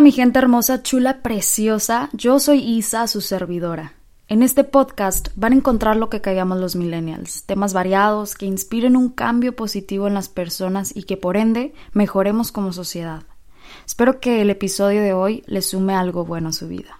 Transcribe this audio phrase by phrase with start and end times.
[0.00, 3.92] Hola mi gente hermosa, chula, preciosa, yo soy Isa, su servidora.
[4.28, 8.96] En este podcast van a encontrar lo que callamos los millennials, temas variados que inspiren
[8.96, 13.24] un cambio positivo en las personas y que por ende mejoremos como sociedad.
[13.84, 16.99] Espero que el episodio de hoy les sume algo bueno a su vida.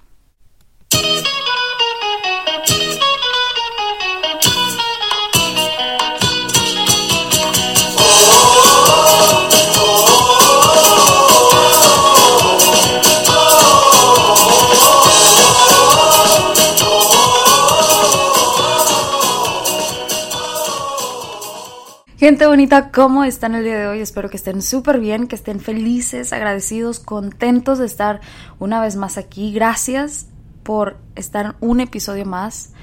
[22.20, 24.00] Gente bonita, ¿cómo están el día de hoy?
[24.00, 28.20] Espero que estén súper bien, que estén felices, agradecidos, contentos de estar
[28.58, 29.54] una vez más aquí.
[29.54, 30.26] Gracias
[30.62, 32.74] por estar un episodio más,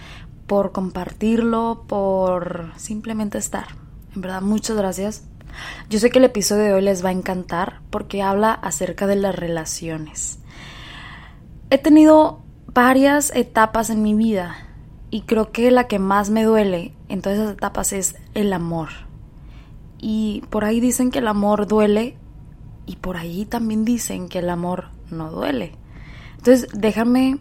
[0.48, 3.68] por compartirlo, por simplemente estar.
[4.16, 5.23] En verdad, muchas gracias.
[5.88, 9.18] Yo sé que el episodio de hoy les va a encantar porque habla acerca de
[9.18, 10.40] las relaciones.
[11.70, 12.41] He tenido
[12.74, 14.55] varias etapas en mi vida
[15.12, 19.07] y creo que la que más me duele en todas esas etapas es el amor
[19.99, 22.17] y por ahí dicen que el amor duele
[22.85, 25.73] y por ahí también dicen que el amor no duele.
[26.37, 27.39] Entonces, déjame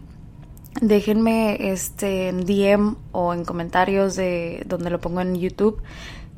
[0.81, 5.81] déjenme este en DM o en comentarios de donde lo pongo en YouTube.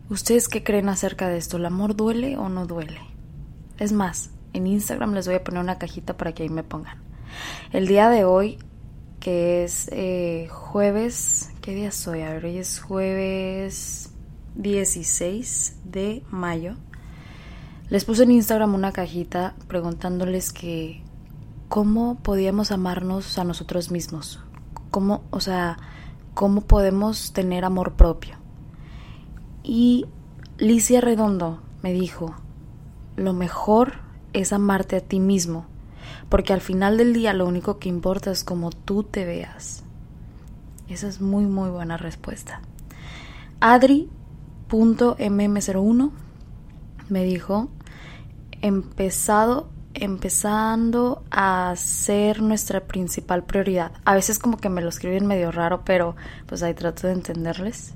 [0.09, 1.57] ¿Ustedes qué creen acerca de esto?
[1.57, 3.01] ¿El amor duele o no duele?
[3.77, 6.97] Es más, en Instagram les voy a poner una cajita para que ahí me pongan.
[7.71, 8.57] El día de hoy,
[9.19, 12.21] que es eh, jueves, ¿qué día soy?
[12.21, 14.08] A ver, hoy es jueves
[14.59, 16.75] 16 de mayo,
[17.89, 21.01] les puse en Instagram una cajita preguntándoles que
[21.69, 24.41] cómo podíamos amarnos a nosotros mismos,
[24.91, 25.77] cómo, o sea,
[26.33, 28.35] cómo podemos tener amor propio.
[29.63, 30.07] Y
[30.57, 32.35] Licia Redondo me dijo,
[33.15, 33.99] lo mejor
[34.33, 35.67] es amarte a ti mismo,
[36.27, 39.85] porque al final del día lo único que importa es cómo tú te veas.
[40.89, 42.61] Esa es muy, muy buena respuesta.
[43.61, 44.09] Adri
[44.69, 46.11] .mm01
[47.09, 47.69] me dijo
[48.61, 53.91] empezado empezando a ser nuestra principal prioridad.
[54.05, 56.15] A veces como que me lo escriben medio raro, pero
[56.45, 57.95] pues ahí trato de entenderles.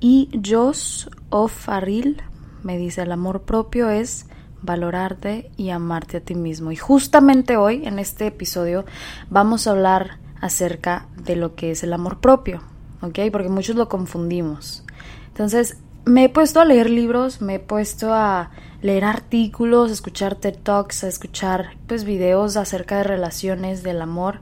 [0.00, 2.22] Y Jos O'Farrill
[2.62, 4.26] me dice, el amor propio es
[4.62, 6.72] valorarte y amarte a ti mismo.
[6.72, 8.84] Y justamente hoy, en este episodio,
[9.30, 12.62] vamos a hablar acerca de lo que es el amor propio,
[13.00, 13.18] ¿ok?
[13.32, 14.84] Porque muchos lo confundimos.
[15.28, 20.34] Entonces, me he puesto a leer libros, me he puesto a leer artículos, a escuchar
[20.36, 24.40] TED Talks, a escuchar pues videos acerca de relaciones, del amor.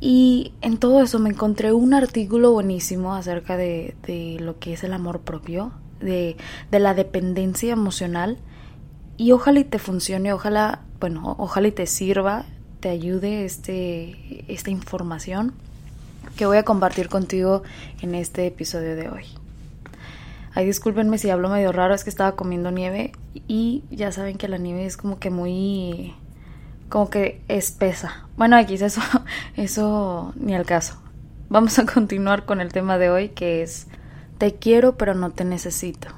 [0.00, 4.82] Y en todo eso me encontré un artículo buenísimo acerca de, de lo que es
[4.82, 6.36] el amor propio, de,
[6.72, 8.38] de, la dependencia emocional.
[9.16, 12.44] Y ojalá y te funcione, ojalá, bueno, ojalá y te sirva,
[12.80, 15.54] te ayude este, esta información
[16.36, 17.62] que voy a compartir contigo
[18.00, 19.41] en este episodio de hoy.
[20.54, 23.12] Ay, discúlpenme si hablo medio raro, es que estaba comiendo nieve
[23.48, 26.14] y ya saben que la nieve es como que muy
[26.90, 28.26] como que espesa.
[28.36, 29.00] Bueno, aquí eso
[29.56, 31.00] eso ni al caso.
[31.48, 33.86] Vamos a continuar con el tema de hoy que es
[34.36, 36.08] te quiero pero no te necesito.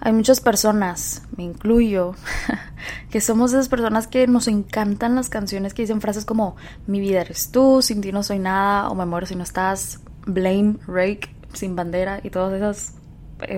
[0.00, 2.16] Hay muchas personas, me incluyo,
[3.10, 6.56] que somos esas personas que nos encantan las canciones que dicen frases como
[6.88, 10.00] mi vida eres tú, sin ti no soy nada, o me muero si no estás,
[10.26, 12.94] blame, rake, sin bandera y todas esas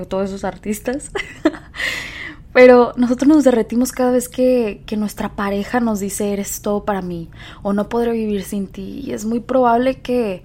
[0.08, 1.10] todos esos artistas.
[2.52, 7.02] Pero nosotros nos derretimos cada vez que, que, nuestra pareja nos dice eres todo para
[7.02, 7.28] mí
[7.62, 9.02] o no podré vivir sin ti.
[9.04, 10.44] Y es muy probable que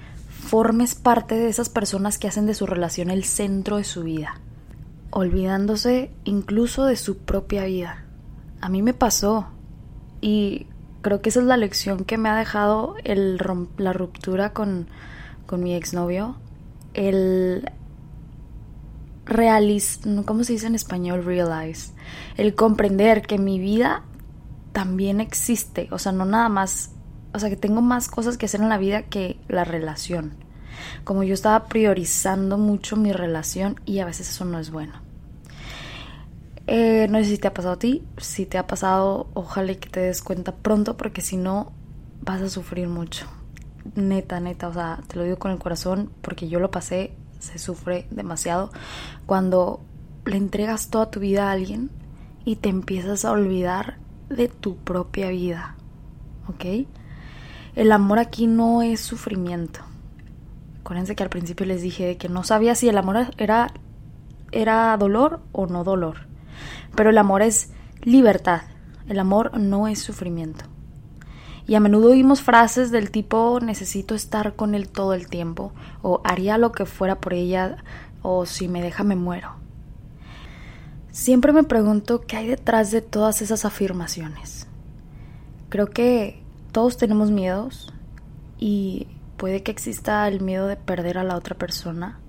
[0.49, 4.41] formes parte de esas personas que hacen de su relación el centro de su vida,
[5.11, 8.05] olvidándose incluso de su propia vida.
[8.59, 9.47] A mí me pasó
[10.21, 10.65] y
[11.01, 13.39] creo que esa es la lección que me ha dejado el
[13.77, 14.87] la ruptura con,
[15.45, 16.37] con mi exnovio.
[16.95, 17.69] El
[19.29, 21.23] realiz, ¿cómo se dice en español?
[21.23, 21.93] Realize.
[22.35, 24.03] El comprender que mi vida
[24.73, 25.87] también existe.
[25.91, 26.91] O sea, no nada más.
[27.33, 30.33] O sea, que tengo más cosas que hacer en la vida que la relación.
[31.03, 34.93] Como yo estaba priorizando mucho mi relación y a veces eso no es bueno.
[36.67, 38.03] Eh, no sé si te ha pasado a ti.
[38.17, 41.71] Si te ha pasado, ojalá que te des cuenta pronto porque si no
[42.21, 43.27] vas a sufrir mucho.
[43.95, 44.67] Neta, neta.
[44.67, 48.71] O sea, te lo digo con el corazón porque yo lo pasé se sufre demasiado
[49.25, 49.81] cuando
[50.25, 51.89] le entregas toda tu vida a alguien
[52.45, 53.97] y te empiezas a olvidar
[54.29, 55.75] de tu propia vida.
[56.47, 56.87] ¿Ok?
[57.75, 59.81] El amor aquí no es sufrimiento.
[60.81, 63.71] Acuérdense que al principio les dije que no sabía si el amor era,
[64.51, 66.27] era dolor o no dolor.
[66.95, 67.71] Pero el amor es
[68.01, 68.61] libertad.
[69.07, 70.65] El amor no es sufrimiento.
[71.69, 75.71] Y a menudo oímos frases del tipo necesito estar con él todo el tiempo,
[76.01, 77.77] o haría lo que fuera por ella,
[78.23, 79.51] o si me deja me muero.
[81.11, 84.65] Siempre me pregunto qué hay detrás de todas esas afirmaciones.
[85.69, 87.93] Creo que todos tenemos miedos
[88.57, 89.05] y
[89.37, 92.19] puede que exista el miedo de perder a la otra persona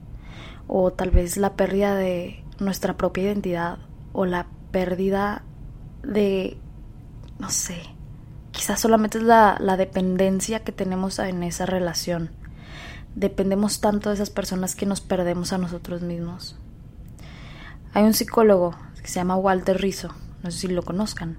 [0.68, 3.78] o tal vez la pérdida de nuestra propia identidad
[4.12, 5.44] o la pérdida
[6.02, 6.58] de,
[7.38, 7.80] no sé,
[8.60, 12.28] quizás solamente es la, dependencia que tenemos en esa relación.
[13.14, 16.58] Dependemos tanto de esas personas que nos perdemos a nosotros mismos.
[17.94, 21.38] Hay un psicólogo que se llama Walter Rizzo, no sé si lo conozcan.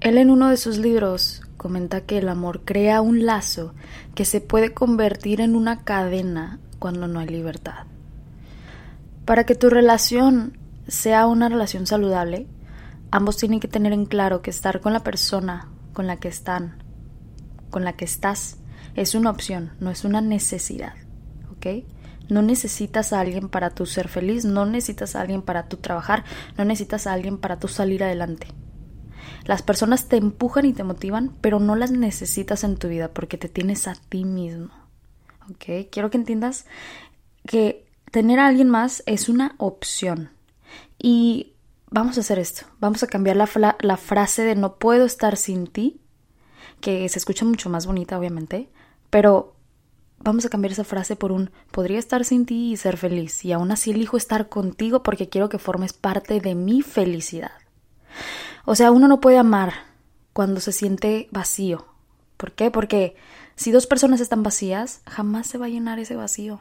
[0.00, 3.72] Él en uno de sus libros comenta que el amor crea un lazo
[4.16, 7.86] que se puede convertir en una cadena cuando no hay libertad.
[9.24, 10.58] Para que tu relación
[10.88, 12.48] sea una relación saludable,
[13.12, 16.82] ambos tienen que tener en claro que estar con la persona con la que están,
[17.70, 18.58] con la que estás,
[18.94, 20.94] es una opción, no es una necesidad.
[21.50, 21.86] ¿Ok?
[22.28, 26.24] No necesitas a alguien para tu ser feliz, no necesitas a alguien para tu trabajar,
[26.58, 28.48] no necesitas a alguien para tu salir adelante.
[29.44, 33.36] Las personas te empujan y te motivan, pero no las necesitas en tu vida porque
[33.36, 34.70] te tienes a ti mismo.
[35.50, 35.88] ¿Ok?
[35.90, 36.66] Quiero que entiendas
[37.46, 40.30] que tener a alguien más es una opción.
[40.98, 41.53] Y
[41.94, 42.66] vamos a hacer esto.
[42.80, 46.00] Vamos a cambiar la, frase de no puedo estar sin ti,
[46.80, 48.68] que se escucha mucho más bonita, obviamente,
[49.10, 49.54] pero
[50.18, 53.52] vamos a cambiar esa frase por un podría estar sin ti y ser feliz, y
[53.52, 57.52] aún así elijo estar contigo porque quiero que formes parte de mi felicidad.
[58.64, 59.74] O sea, uno no puede amar
[60.32, 61.86] cuando se siente vacío.
[62.36, 62.72] ¿Por qué?
[62.72, 63.14] Porque
[63.54, 66.58] si dos personas están vacías, jamás se va a llenar ese vacío.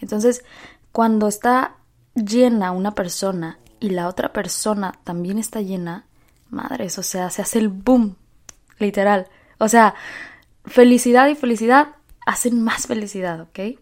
[0.00, 0.44] Entonces,
[0.92, 1.78] cuando está
[2.14, 6.06] llena una persona y la otra persona también está llena,
[6.50, 8.16] madres, o sea, se hace el boom,
[8.78, 9.28] literal.
[9.58, 9.94] O sea,
[10.64, 11.96] felicidad y felicidad
[12.26, 13.78] hacen más felicidad, ¿ok?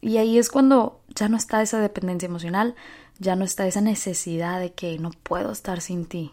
[0.00, 2.74] Y ahí es cuando ya no está esa dependencia emocional,
[3.18, 6.32] ya no está esa necesidad de que no puedo estar sin ti.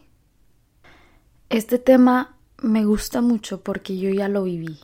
[1.49, 4.79] Este tema me gusta mucho porque yo ya lo viví.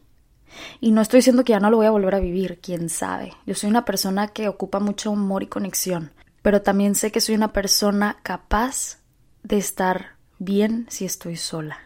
[0.80, 3.34] Y no estoy diciendo que ya no lo voy a volver a vivir, quién sabe.
[3.46, 6.12] Yo soy una persona que ocupa mucho amor y conexión,
[6.48, 9.00] pero también sé que soy una persona capaz
[9.44, 11.78] de estar bien si estoy sola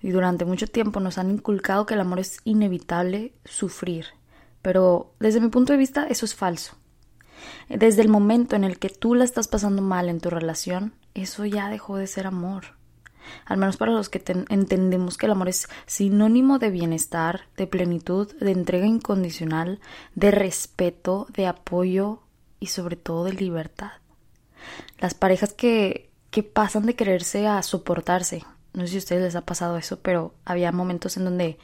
[0.00, 4.06] y durante mucho tiempo nos han inculcado que el amor es inevitable sufrir.
[4.62, 6.76] Pero desde mi punto de vista eso es falso.
[7.68, 11.44] Desde el momento en el que tú la estás pasando mal en tu relación, eso
[11.44, 12.76] ya dejó de ser amor.
[13.44, 18.32] Al menos para los que entendemos que el amor es sinónimo de bienestar, de plenitud,
[18.36, 19.80] de entrega incondicional,
[20.14, 22.20] de respeto, de apoyo
[22.64, 23.92] y sobre todo de libertad.
[24.98, 29.36] Las parejas que, que pasan de quererse a soportarse, no sé si a ustedes les
[29.36, 31.58] ha pasado eso, pero había momentos en donde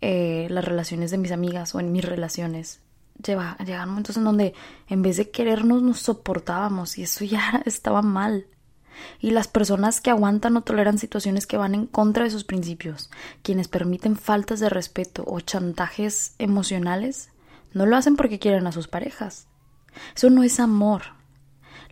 [0.00, 2.80] eh, las relaciones de mis amigas o en mis relaciones
[3.20, 4.54] lleva, llegaban momentos en donde
[4.86, 8.46] en vez de querernos nos soportábamos y eso ya estaba mal.
[9.20, 13.10] Y las personas que aguantan o toleran situaciones que van en contra de sus principios,
[13.42, 17.30] quienes permiten faltas de respeto o chantajes emocionales,
[17.72, 19.48] no lo hacen porque quieren a sus parejas.
[20.14, 21.02] Eso no es amor.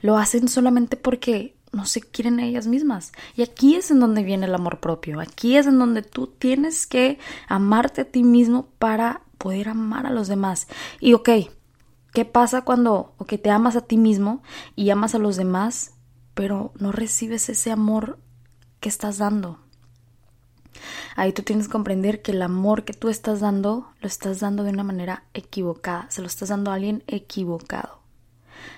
[0.01, 3.13] Lo hacen solamente porque no se quieren ellas mismas.
[3.37, 5.21] Y aquí es en donde viene el amor propio.
[5.21, 7.19] Aquí es en donde tú tienes que
[7.49, 10.67] amarte a ti mismo para poder amar a los demás.
[11.01, 11.31] Y ok,
[12.13, 14.43] ¿qué pasa cuando okay, te amas a ti mismo
[14.75, 15.93] y amas a los demás,
[16.35, 18.19] pero no recibes ese amor
[18.81, 19.61] que estás dando?
[21.15, 24.65] Ahí tú tienes que comprender que el amor que tú estás dando lo estás dando
[24.65, 28.06] de una manera equivocada, se lo estás dando a alguien equivocado.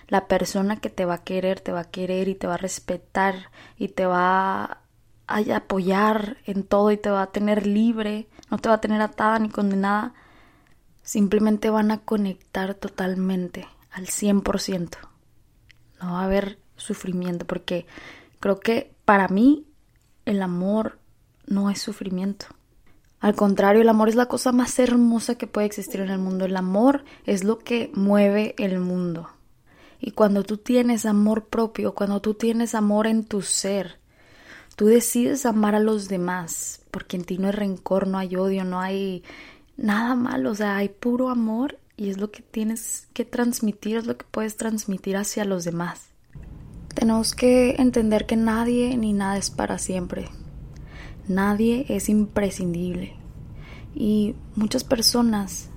[0.08, 2.58] La persona que te va a querer, te va a querer y te va a
[2.58, 4.64] respetar y te va
[5.26, 9.00] a apoyar en todo y te va a tener libre, no te va a tener
[9.00, 10.14] atada ni condenada.
[11.02, 14.96] Simplemente van a conectar totalmente, al 100%.
[16.00, 17.86] No va a haber sufrimiento porque
[18.40, 19.66] creo que para mí
[20.24, 20.98] el amor
[21.46, 22.46] no es sufrimiento.
[23.20, 26.44] Al contrario, el amor es la cosa más hermosa que puede existir en el mundo.
[26.44, 29.28] El amor es lo que mueve el mundo.
[30.00, 33.98] Y cuando tú tienes amor propio, cuando tú tienes amor en tu ser,
[34.76, 38.64] tú decides amar a los demás, porque en ti no hay rencor, no hay odio,
[38.64, 39.24] no hay
[39.76, 44.06] nada malo, o sea, hay puro amor y es lo que tienes que transmitir, es
[44.06, 46.10] lo que puedes transmitir hacia los demás.
[46.94, 50.28] Tenemos que entender que nadie ni nada es para siempre.
[51.26, 53.14] Nadie es imprescindible.
[53.94, 55.68] Y muchas personas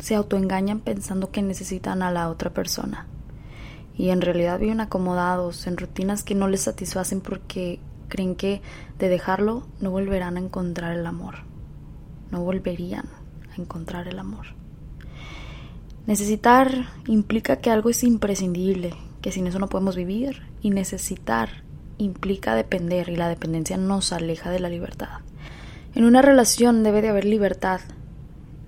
[0.00, 3.06] se autoengañan pensando que necesitan a la otra persona
[3.98, 8.62] y en realidad viven acomodados en rutinas que no les satisfacen porque creen que
[8.98, 11.46] de dejarlo no volverán a encontrar el amor.
[12.30, 13.06] no volverían
[13.50, 14.46] a encontrar el amor.
[16.06, 21.64] Necesitar implica que algo es imprescindible, que sin eso no podemos vivir, y necesitar
[21.96, 25.20] implica depender y la dependencia nos aleja de la libertad.
[25.94, 27.80] En una relación debe de haber libertad.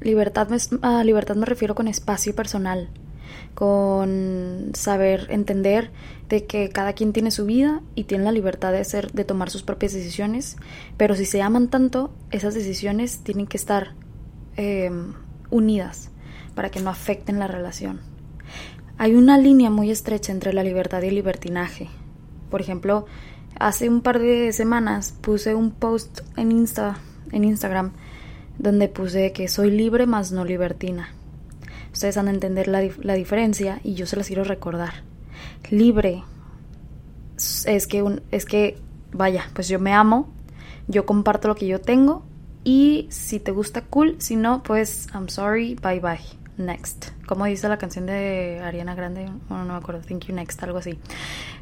[0.01, 0.49] Libertad
[0.83, 2.89] a libertad me refiero con espacio personal,
[3.55, 5.91] con saber entender
[6.29, 9.51] de que cada quien tiene su vida y tiene la libertad de hacer, de tomar
[9.51, 10.57] sus propias decisiones,
[10.97, 13.95] pero si se aman tanto, esas decisiones tienen que estar
[14.57, 15.15] em,
[15.51, 16.11] unidas
[16.55, 18.01] para que no afecten la relación.
[18.97, 21.89] Hay una línea muy estrecha entre la libertad y el libertinaje.
[22.51, 23.07] Por ejemplo,
[23.59, 26.99] hace un par de semanas puse un post en Insta,
[27.33, 27.93] en Instagram,
[28.59, 31.15] donde puse que soy libre más no libertina.
[31.92, 35.02] Ustedes han de entender la, la diferencia y yo se las quiero recordar.
[35.70, 36.23] Libre
[37.66, 38.78] es que, un, es que,
[39.12, 40.28] vaya, pues yo me amo,
[40.88, 42.25] yo comparto lo que yo tengo
[42.64, 46.20] y si te gusta, cool, si no, pues I'm sorry, bye bye,
[46.59, 47.09] next.
[47.26, 50.78] Como dice la canción de Ariana Grande, bueno, no me acuerdo, thank you next, algo
[50.78, 50.99] así.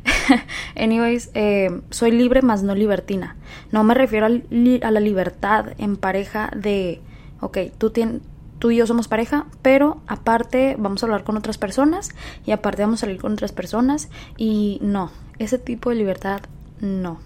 [0.77, 3.37] Anyways, eh, soy libre más no libertina.
[3.71, 7.01] No me refiero a, a la libertad en pareja de,
[7.41, 8.23] ok, tú tienes
[8.59, 12.11] tú y yo somos pareja, pero aparte vamos a hablar con otras personas
[12.47, 16.43] y aparte vamos a salir con otras personas y no, ese tipo de libertad
[16.81, 17.21] no.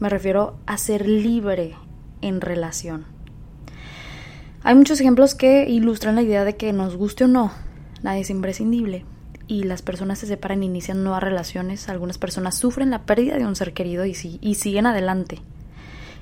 [0.00, 1.74] Me refiero a ser libre
[2.20, 3.04] en relación.
[4.62, 7.52] Hay muchos ejemplos que ilustran la idea de que nos guste o no,
[8.02, 9.04] nadie es imprescindible
[9.46, 11.88] y las personas se separan e inician nuevas relaciones.
[11.88, 15.42] Algunas personas sufren la pérdida de un ser querido y, y siguen adelante.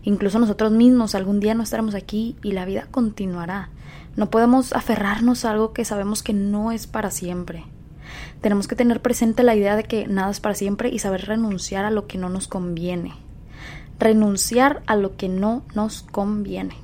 [0.02, 3.71] Incluso nosotros mismos algún día no estaremos aquí y la vida continuará.
[4.16, 7.64] No podemos aferrarnos a algo que sabemos que no es para siempre.
[8.40, 11.85] Tenemos que tener presente la idea de que nada es para siempre y saber renunciar
[11.85, 13.14] a lo que no nos conviene.
[13.99, 16.76] Renunciar a lo que no nos conviene.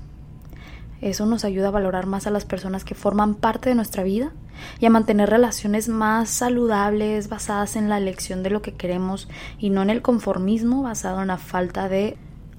[1.01, 4.33] Eso nos ayuda a valorar más a las personas que forman parte de nuestra vida
[4.81, 9.71] y a mantener relaciones más saludables basadas en la elección de lo que queremos y
[9.71, 12.17] no en el conformismo basado en la falta de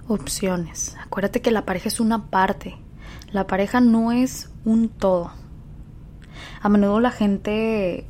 [0.07, 0.95] opciones.
[1.03, 2.77] Acuérdate que la pareja es una parte.
[3.31, 5.31] La pareja no es un todo.
[6.61, 8.05] A menudo la gente,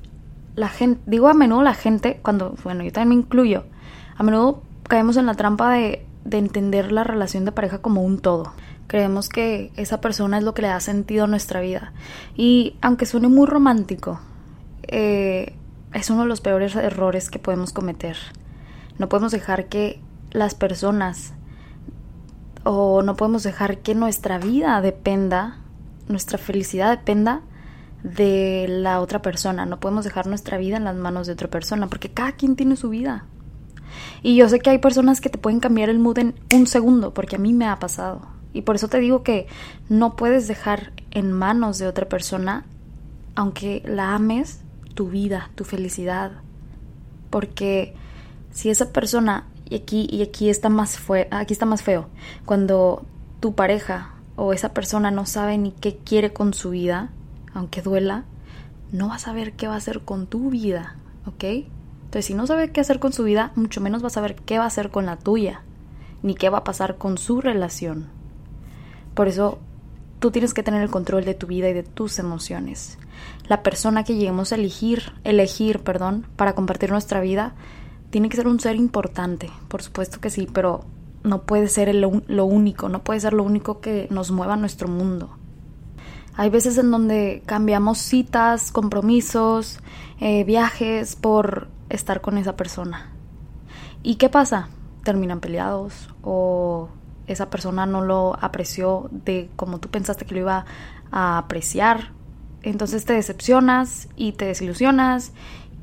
[0.56, 3.65] la gente, digo a menudo la gente, cuando, bueno, yo también me incluyo,
[4.18, 8.20] a menudo caemos en la trampa de, de entender la relación de pareja como un
[8.20, 8.53] todo.
[8.88, 11.94] Creemos que esa persona es lo que le da sentido a nuestra vida.
[12.36, 14.20] Y aunque suene muy romántico,
[14.84, 15.53] eh,
[15.94, 18.18] es uno de los peores errores que podemos cometer.
[18.98, 20.01] No podemos dejar que
[20.32, 21.34] las personas
[22.63, 25.60] o no podemos dejar que nuestra vida dependa,
[26.10, 27.42] nuestra felicidad dependa
[28.04, 29.66] de la otra persona.
[29.66, 32.75] No podemos dejar nuestra vida en las manos de otra persona, porque cada quien tiene
[32.75, 33.25] su vida.
[34.22, 37.13] Y yo sé que hay personas que te pueden cambiar el mood en un segundo,
[37.13, 38.22] porque a mí me ha pasado.
[38.54, 39.48] Y por eso te digo que
[39.88, 42.66] no puedes dejar en manos de otra persona,
[43.36, 44.62] aunque la ames,
[44.96, 46.32] tu vida, tu felicidad.
[47.30, 47.96] Porque
[48.51, 52.08] si esa persona y aquí, y aquí está más fue, aquí está más feo.
[52.46, 53.06] Cuando
[53.39, 57.10] tu pareja o esa persona no sabe ni qué quiere con su vida,
[57.53, 58.24] aunque duela,
[58.93, 61.43] no va a saber qué va a hacer con tu vida, ¿ok?
[61.43, 64.58] Entonces, si no sabe qué hacer con su vida, mucho menos va a saber qué
[64.58, 65.62] va a hacer con la tuya,
[66.24, 68.08] ni qué va a pasar con su relación.
[69.13, 69.60] Por eso,
[70.19, 72.98] tú tienes que tener el control de tu vida y de tus emociones.
[73.50, 77.55] La persona que lleguemos a elegir, elegir, perdón, para compartir nuestra vida,
[78.10, 80.86] tiene que ser un ser importante, por supuesto que sí, pero
[81.29, 85.38] no puede ser lo único, no puede ser lo único que nos mueva nuestro mundo.
[86.39, 89.79] Hay veces en donde cambiamos citas, compromisos,
[90.21, 93.12] eh, viajes por estar con esa persona.
[94.03, 94.69] ¿Y qué pasa?
[95.03, 96.88] Terminan peleados o
[97.27, 100.65] esa persona no lo apreció de como tú pensaste que lo iba
[101.12, 102.13] a apreciar.
[102.63, 105.33] Entonces te decepcionas y te desilusionas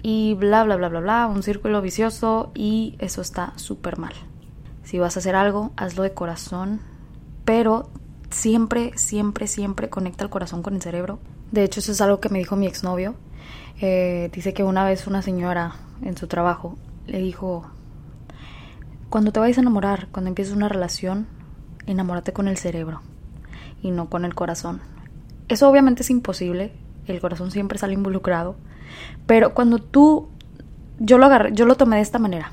[0.03, 4.15] y bla, bla, bla, bla, bla, un círculo vicioso y eso está súper mal.
[4.87, 6.81] Si vas a hacer algo, hazlo de corazón,
[7.45, 7.91] pero
[8.31, 11.19] siempre, siempre, siempre conecta el corazón con el cerebro.
[11.51, 13.17] De hecho, eso es algo que me dijo mi exnovio.
[13.81, 16.77] Eh, dice que una vez una señora en su trabajo
[17.09, 17.69] le dijo,
[19.11, 21.27] cuando te vayas a enamorar, cuando empieces una relación,
[21.87, 23.03] enamórate con el cerebro
[23.83, 24.81] y no con el corazón.
[25.49, 26.73] Eso obviamente es imposible,
[27.09, 28.55] el corazón siempre sale involucrado,
[29.27, 30.29] pero cuando tú,
[31.01, 32.53] yo lo agarré, yo lo tomé de esta manera.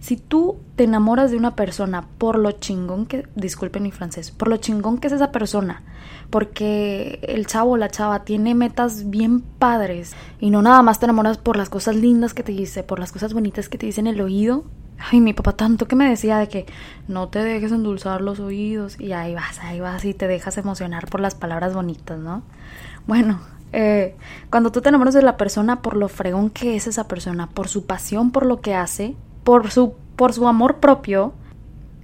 [0.00, 4.48] Si tú te enamoras de una persona por lo chingón que, disculpen mi francés, por
[4.48, 5.82] lo chingón que es esa persona,
[6.30, 11.06] porque el chavo o la chava tiene metas bien padres y no nada más te
[11.06, 14.00] enamoras por las cosas lindas que te dice, por las cosas bonitas que te dice
[14.00, 14.64] en el oído,
[14.98, 16.66] Ay, mi papá tanto que me decía de que
[17.06, 21.06] no te dejes endulzar los oídos y ahí vas, ahí vas y te dejas emocionar
[21.06, 22.42] por las palabras bonitas, ¿no?
[23.06, 23.40] Bueno,
[23.72, 24.16] eh,
[24.50, 27.68] cuando tú te enamoras de la persona por lo fregón que es esa persona, por
[27.68, 29.14] su pasión por lo que hace,
[29.44, 31.32] por su, por su amor propio,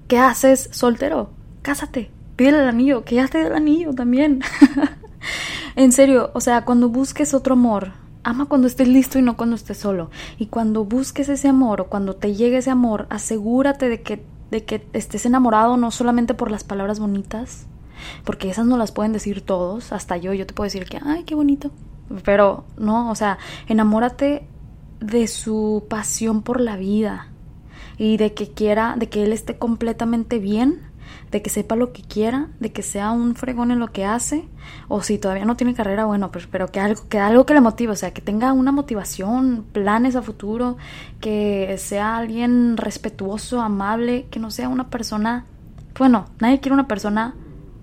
[0.09, 1.31] ¿qué haces soltero?
[1.63, 4.41] Cásate, pídele el anillo, que ya te dé el anillo también.
[5.77, 9.57] en serio, o sea, cuando busques otro amor, ama cuando estés listo y no cuando
[9.57, 10.11] estés solo.
[10.39, 14.65] Y cuando busques ese amor o cuando te llegue ese amor, asegúrate de que, de
[14.65, 17.67] que estés enamorado no solamente por las palabras bonitas,
[18.25, 21.25] porque esas no las pueden decir todos, hasta yo, yo te puedo decir que, ay,
[21.25, 21.71] qué bonito.
[22.25, 23.39] Pero no, o sea,
[23.69, 24.47] enamórate
[25.05, 27.29] de su pasión por la vida
[27.99, 30.95] y de que quiera, de que él esté completamente bien
[31.31, 34.49] de que sepa lo que quiera, de que sea un fregón en lo que hace,
[34.87, 37.61] o si todavía no tiene carrera, bueno, pues, pero que algo, que algo que le
[37.61, 40.77] motive, o sea, que tenga una motivación, planes a futuro,
[41.21, 45.45] que sea alguien respetuoso, amable, que no sea una persona,
[45.99, 47.35] bueno, nadie quiere una persona,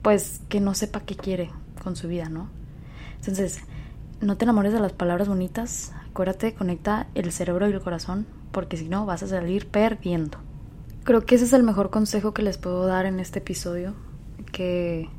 [0.02, 1.52] pues, que no sepa qué quiere
[1.84, 2.48] con su vida, ¿no?
[3.18, 3.60] Entonces,
[4.22, 8.78] no te enamores de las palabras bonitas, acuérdate, conecta el cerebro y el corazón, porque
[8.78, 10.38] si no vas a salir perdiendo.
[11.04, 13.96] Creo que ese es el mejor consejo que les puedo dar en este episodio,
[14.52, 15.10] que,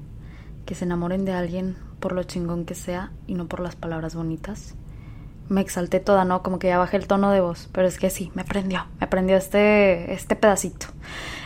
[0.66, 4.14] que se enamoren de alguien por lo chingón que sea y no por las palabras
[4.14, 4.74] bonitas.
[5.48, 6.42] Me exalté toda, ¿no?
[6.42, 9.06] Como que ya bajé el tono de voz, pero es que sí, me prendió, me
[9.06, 10.86] prendió este, este pedacito.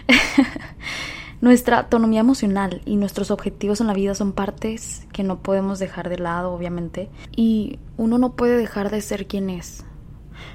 [1.41, 6.09] Nuestra autonomía emocional y nuestros objetivos en la vida son partes que no podemos dejar
[6.09, 9.85] de lado, obviamente, y uno no puede dejar de ser quien es,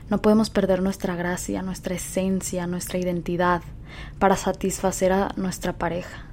[0.10, 3.62] no podemos perder nuestra gracia, nuestra esencia, nuestra identidad
[4.20, 6.26] para satisfacer a nuestra pareja.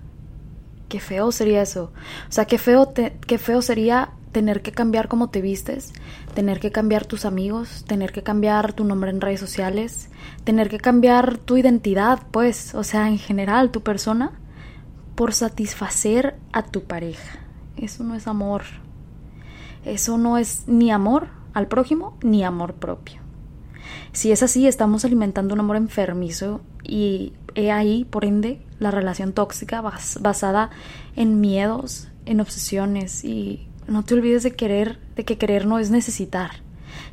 [0.89, 1.93] Qué feo sería eso.
[2.29, 2.93] O sea, qué feo,
[3.27, 5.93] qué feo sería tener que cambiar cómo te vistes,
[6.33, 10.11] tener que cambiar tus amigos, tener que cambiar tu nombre en redes sociales,
[10.45, 14.39] tener que cambiar tu identidad, pues, o sea, en general, tu persona,
[15.17, 17.41] por satisfacer a tu pareja.
[17.77, 18.63] Eso no es amor.
[19.85, 23.21] Eso no es ni amor al prójimo ni amor propio.
[24.13, 29.33] Si es así, estamos alimentando un amor enfermizo y he ahí, por ende, la relación
[29.33, 30.71] tóxica basada
[31.17, 35.91] en miedos, en obsesiones y no te olvides de querer, de que querer no es
[35.91, 36.63] necesitar.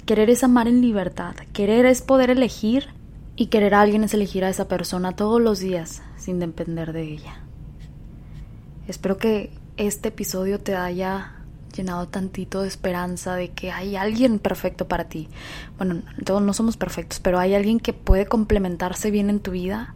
[0.05, 2.89] Querer es amar en libertad, querer es poder elegir
[3.35, 7.03] y querer a alguien es elegir a esa persona todos los días sin depender de
[7.03, 7.39] ella.
[8.87, 11.35] Espero que este episodio te haya
[11.75, 15.27] llenado tantito de esperanza de que hay alguien perfecto para ti.
[15.77, 19.95] Bueno, todos no somos perfectos, pero hay alguien que puede complementarse bien en tu vida.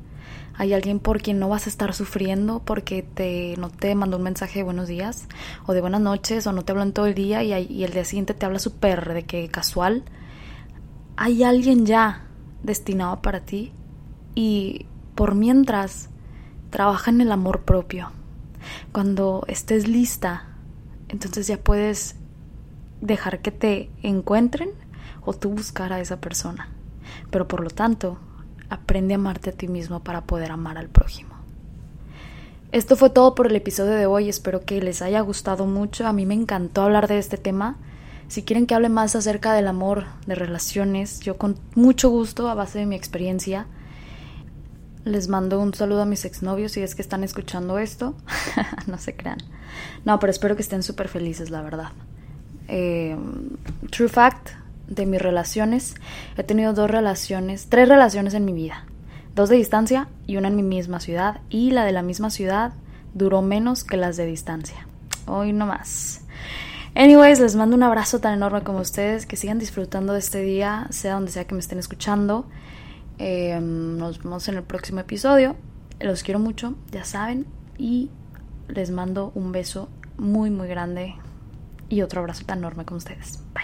[0.60, 4.24] Hay alguien por quien no vas a estar sufriendo porque te, no te mandó un
[4.24, 5.30] mensaje de buenos días
[5.65, 7.93] o de buenas noches o no te habló en todo el día y, y el
[7.93, 10.04] día siguiente te habla súper de que casual.
[11.15, 12.26] Hay alguien ya
[12.62, 13.72] destinado para ti
[14.36, 16.10] y por mientras
[16.72, 18.12] trabaja en el amor propio.
[18.91, 20.50] Cuando estés lista
[21.08, 22.15] entonces ya puedes
[23.00, 24.72] dejar que te encuentren
[25.22, 26.69] o tú buscar a esa persona.
[27.32, 28.19] Pero por lo tanto,
[28.69, 31.36] aprende a amarte a ti mismo para poder amar al prójimo.
[32.71, 36.13] Esto fue todo por el episodio de hoy, espero que les haya gustado mucho, a
[36.13, 37.77] mí me encantó hablar de este tema.
[38.27, 42.53] Si quieren que hable más acerca del amor, de relaciones, yo con mucho gusto, a
[42.53, 43.65] base de mi experiencia,
[45.03, 48.15] les mando un saludo a mis exnovios si es que están escuchando esto.
[48.88, 49.39] no se crean.
[50.05, 51.91] No, pero espero que estén súper felices, la verdad.
[52.67, 53.17] Eh,
[53.89, 54.51] true fact
[54.89, 55.95] de mis relaciones.
[56.38, 58.86] He tenido dos relaciones, tres relaciones en mi vida.
[59.36, 61.41] Dos de distancia y una en mi misma ciudad.
[61.49, 62.73] Y la de la misma ciudad
[63.13, 64.88] duró menos que las de distancia.
[65.28, 66.21] Hoy no más.
[66.95, 69.25] Anyways, les mando un abrazo tan enorme como ustedes.
[69.25, 72.47] Que sigan disfrutando de este día, sea donde sea que me estén escuchando.
[73.19, 75.56] Eh, nos vemos en el próximo episodio.
[75.99, 77.45] Los quiero mucho, ya saben.
[77.78, 78.10] Y
[78.67, 81.15] les mando un beso muy, muy grande
[81.89, 83.39] y otro abrazo tan enorme con ustedes.
[83.54, 83.60] Bye.